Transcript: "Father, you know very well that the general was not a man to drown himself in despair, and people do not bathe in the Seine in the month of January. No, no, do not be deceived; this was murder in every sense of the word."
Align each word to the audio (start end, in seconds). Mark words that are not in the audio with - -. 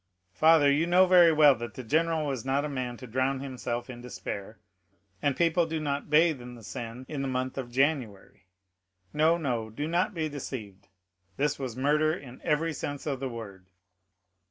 "Father, 0.33 0.71
you 0.71 0.87
know 0.87 1.05
very 1.05 1.31
well 1.31 1.53
that 1.53 1.75
the 1.75 1.83
general 1.83 2.25
was 2.25 2.43
not 2.43 2.65
a 2.65 2.67
man 2.69 2.97
to 2.97 3.05
drown 3.05 3.39
himself 3.39 3.87
in 3.87 4.01
despair, 4.01 4.57
and 5.21 5.37
people 5.37 5.67
do 5.67 5.79
not 5.79 6.09
bathe 6.09 6.41
in 6.41 6.55
the 6.55 6.63
Seine 6.63 7.05
in 7.07 7.21
the 7.21 7.27
month 7.27 7.55
of 7.55 7.69
January. 7.69 8.47
No, 9.13 9.37
no, 9.37 9.69
do 9.69 9.87
not 9.87 10.15
be 10.15 10.27
deceived; 10.27 10.87
this 11.37 11.59
was 11.59 11.77
murder 11.77 12.15
in 12.15 12.41
every 12.43 12.73
sense 12.73 13.05
of 13.05 13.19
the 13.19 13.29
word." 13.29 13.67